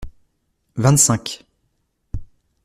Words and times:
Vingt-cinq. 0.83 1.45